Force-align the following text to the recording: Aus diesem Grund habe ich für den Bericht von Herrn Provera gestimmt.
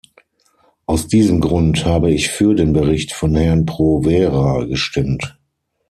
Aus 0.87 1.07
diesem 1.07 1.41
Grund 1.41 1.85
habe 1.85 2.09
ich 2.09 2.29
für 2.29 2.55
den 2.55 2.73
Bericht 2.73 3.13
von 3.13 3.35
Herrn 3.35 3.67
Provera 3.67 4.63
gestimmt. 4.63 5.37